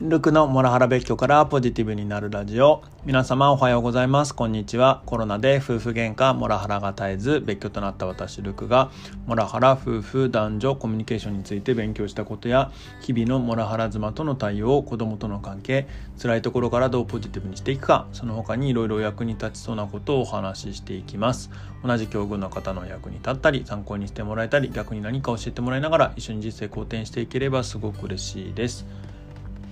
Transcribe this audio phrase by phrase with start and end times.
[0.00, 2.84] ルクのモラハラ別居からポジティブになるラジオ。
[3.04, 4.32] 皆様おはようございます。
[4.32, 5.02] こんにちは。
[5.06, 8.92] コロナで夫婦喧嘩モラハラが絶えず別居となった私ルクが
[9.26, 12.70] モラハラ夫婦男女コミュニケーションについて勉強したことや
[13.00, 15.88] 日々のモラハラ妻との対応子供との関係
[16.22, 21.50] 辛いところからどうポジティブにしていくかその他にいろいろ役に立ちそうなことをお話ししていきます。
[21.82, 28.86] 同じ境遇の方の役に立ったり参考にしてもらえたり逆に何か教えてもらいながら一緒に人生好転していければすごく嬉しいです。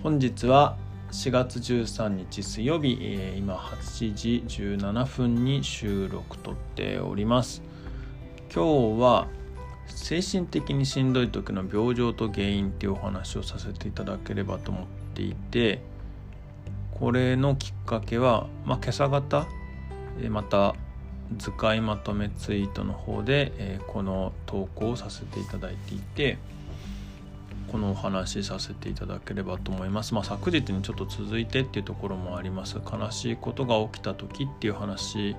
[0.07, 0.77] 本日は
[1.11, 7.61] 4月13日水曜日、えー、今8時17分に収録とっております。
[8.55, 9.27] 今日は
[9.89, 15.81] 精神的にしんどい時の病状と原因っていうお話をさせていただければと思っていて
[16.93, 19.49] これのきっかけは、まあ、今朝方
[20.31, 20.77] また
[21.37, 26.39] 図解まとめツイートの方で、えー、この投稿をさせていただいていて
[27.71, 30.15] このお話しさせていただければと思います。
[30.15, 32.79] まあ、昨日にちょっと続いてっていうところもあります。
[32.79, 35.37] 悲しいことが起きた時っていう話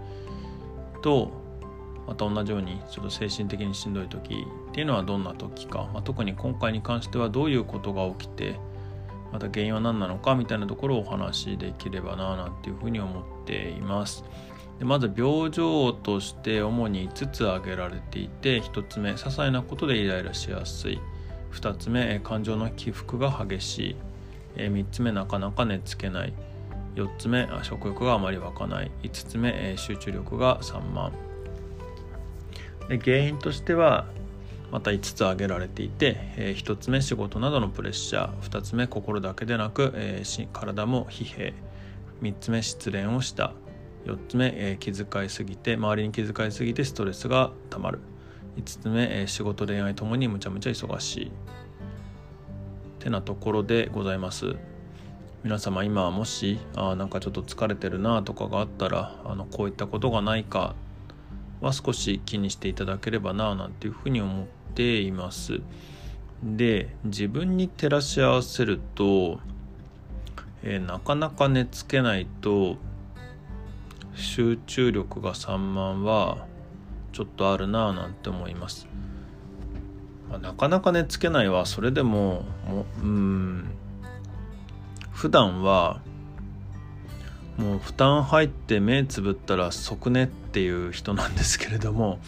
[1.01, 1.31] と
[2.07, 8.59] また同じようにちょっと精神的にしんどい時っていうのはどんな時か、まあ、特に今回に関してはどういうことが起きて
[9.31, 14.23] また原因は何なのかみたいなところをお話しできればななんていうふうに思っています。
[14.79, 20.99] でまず病状として主に5つ挙げられていて1つ目些細なことでイライラしやすい
[21.53, 23.95] 2つ目感情の起伏が激しい。
[24.57, 26.33] 3つ目なかなか寝つけない。
[26.95, 28.91] 4つ目食欲があまり湧かない。
[29.03, 31.11] 5つ目集中力が散漫。
[32.89, 34.05] で原因としては
[34.71, 38.39] また5つ挙げられていて、え1つ目仕事などのプレッシャー。
[38.41, 41.53] 2つ目心だけでなく、え体も疲弊。
[42.21, 43.53] 3つ目失恋をした。
[44.05, 47.99] 4つ目、え気遣いすぎて周りに気遣いすぎてストレスがたまる。
[48.57, 51.31] 5つ目、え仕事恋愛ともにむちゃむちゃ忙しい
[52.99, 54.55] てなところでございます。
[55.43, 60.75] 皆様今もしあなんかちょっと疲れてるなとかがあったらあのこういったことがないか
[61.61, 65.61] は少し気にしていただければななんていうふうに思っています。
[66.43, 69.39] で自分に照らし合わせると、
[70.63, 72.77] えー、なかなか寝つけないと
[74.15, 76.47] 集中力が散漫は
[77.17, 78.87] ちょっとあるなぁなんて思います、
[80.29, 83.71] まあ、なかなか寝つけないはそれでももうん。
[85.13, 85.99] 普段は
[87.57, 92.19] もう負担入って目つぶったら即寝っていう人なんですけれども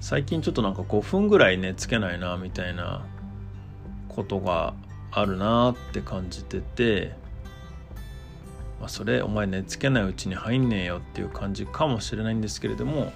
[0.00, 3.04] 最近ちょっとなんか5分ぐらい寝つけないなみたいな
[4.08, 4.72] ことが
[5.10, 7.12] あるなって感じてて、
[8.80, 13.12] まあ、それお前寝つけないうちに入んねえよっていう感じかもしれないんですけれども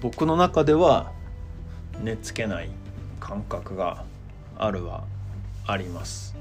[0.00, 1.12] 僕の中では
[2.02, 2.70] 寝つけない
[3.20, 4.04] 感覚が
[4.58, 5.04] あるは
[5.66, 6.36] あります。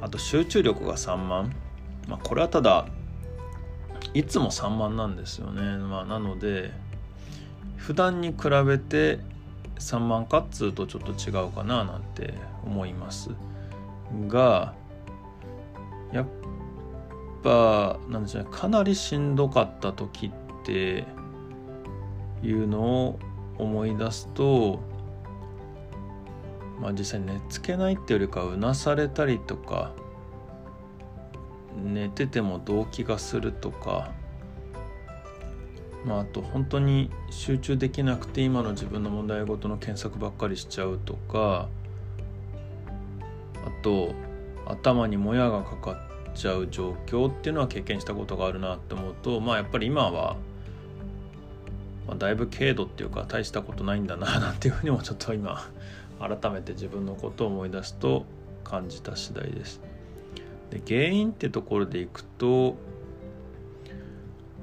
[0.00, 1.50] あと集中力が散漫
[2.08, 2.86] まあこれはただ
[4.14, 5.78] いつも散漫なんですよね。
[5.78, 6.70] まあなので
[7.76, 9.20] 普段に比べて
[9.78, 13.30] 散漫かっつうとちょっと違うかななんて思います。
[14.28, 14.74] が
[16.12, 16.26] やっ
[17.42, 18.48] ぱなんでしょうね。
[18.50, 21.04] かなりしんどかった時って
[22.46, 23.18] いうのを
[23.58, 24.80] 思い出すと
[26.80, 29.92] まあ実際寝つけないっていうよりかうなされたりとか
[31.82, 34.12] 寝てても動悸がするとか
[36.04, 41.68] まああと本当に集中できなくて今の自分の問題ごとの検索ばっかりしちゃうとか
[43.64, 44.14] あと
[44.66, 50.36] 頭にもやがかかっちゃう状況っていうのは経験したことがあるなって思うとまあやっぱり今は
[52.06, 55.68] まあ、だいぶ軽度っていうか大したことないんだななんていうふうにもちょっと今
[56.20, 58.24] 改めて自分のことを思い出すと
[58.64, 59.80] 感じた次第です。
[60.70, 62.76] で原因ってところでいくと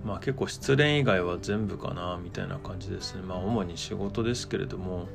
[0.05, 3.21] まあ結構失恋以外は全部かなみたいな感じですね。
[3.21, 5.07] まあ主に仕事ですけれどもやっ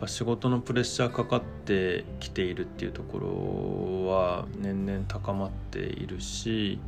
[0.00, 6.78] ぱ仕事のプレッシャーかかってきているっていうところは年々高まっているし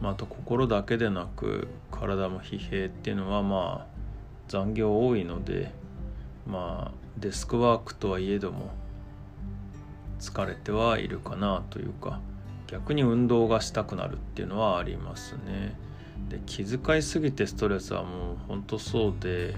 [0.00, 3.94] まあ、と心だけでなく体も疲弊っていうのはまあ
[4.48, 5.72] 残業多いので
[6.46, 8.70] まあデスクワークとはいえども
[10.20, 12.20] 疲れてはいるかなというか
[12.66, 15.76] 逆に運動がしたくなるっていうのはありますね。
[16.28, 19.54] で気遣いすぎてストレスはもうほんとそうで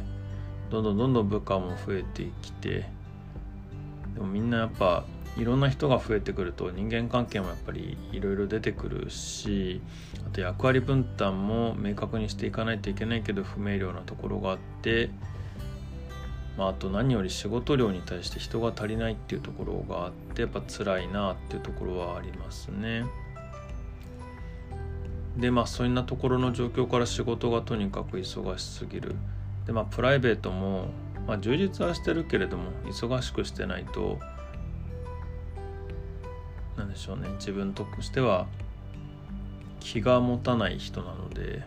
[0.70, 2.88] どんどんどんどん部下も増えてきて
[4.14, 5.04] でもみんなやっぱ
[5.36, 9.80] いろんな人が増えてくると人間関係もやっぱりいろいろ出てくるし
[10.26, 15.10] あと役割分担も明確にしていかないといけないけど不明瞭なところがあって
[16.56, 23.04] まあ、あと何より仕事量に対して人が足りないっていうところがあってやっぱ辛いなっていうところはありますね。
[25.36, 29.14] でまあそんなところの状況から仕事がとにかく忙しすぎる。
[29.66, 30.86] でまあプライベートも、
[31.26, 34.18] まあ、充実はしてるけれども忙しくしてないと
[36.76, 38.46] 何でしょうね自分としては
[39.80, 41.62] 気が持たない人なので、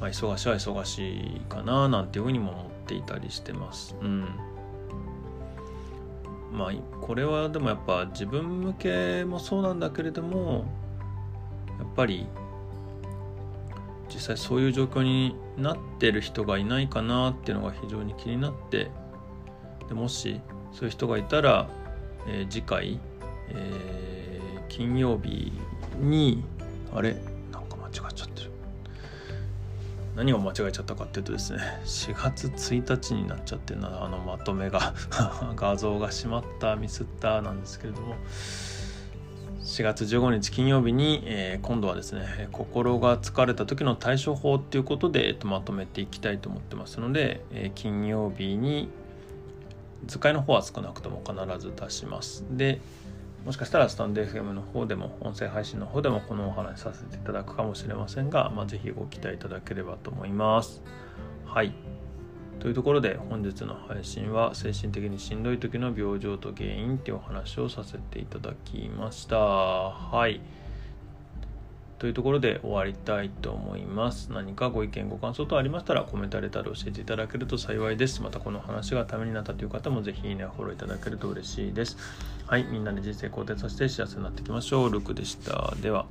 [0.00, 3.94] まあ、忙しいは忙しいかななんていうふうにも思っていたりしてます。
[4.00, 4.26] うん
[6.52, 6.72] まあ
[7.02, 10.64] これはでもやっぱ自分向けもそうなんだけれども
[11.78, 12.26] やっぱり
[14.12, 18.90] 実際そういう状況になってる人がいないかなっていうのが非常に気になって
[19.88, 20.40] でもし
[20.72, 21.68] そういう人がいたら、
[22.28, 23.00] えー、次回、
[23.50, 25.52] えー、金曜日
[26.00, 26.44] に
[26.94, 27.14] あれ？
[27.52, 28.50] なんか間違っちゃってる。
[30.14, 34.02] 何を間違えちゃったかっていうとですね4月1日になっちゃってるな。
[34.02, 34.94] あのまとめが
[35.56, 38.14] 画像がしまったミスったなんですけれども。
[39.66, 48.88] 4月15日金曜日に、えー、今度はですね心が疲れた時の対処法っていうことで、えっと、まとめていきたいと思ってますので、えー、金曜日に
[50.06, 52.44] 図解の方は少なくとも必ず出します。
[52.48, 52.80] で
[53.46, 60.82] もしかしたらスタンド FM の方でも音声配信の方でもこのお話させていただくかもしれませんが、まあ、ぜひご期待いただければと思います
[61.44, 61.72] はい
[62.58, 69.36] というところで本日の配信は精神的にしんどい時の病状と原因っていうお話をさせていただきました。
[69.36, 70.40] はい。
[71.98, 74.30] というところで終わりたいと思います。
[74.32, 78.22] 何かご意見、ご感想等ありましたらコメントレターで教えていただけると幸いです。
[78.22, 81.96] またこの話がためになったという方もぜひいいね、フォローいただけると嬉しいです。
[82.46, 84.92] はい、みんなで人生肯定させて幸せになっていきましょう。
[84.92, 85.74] ルクでした。
[85.80, 86.06] では。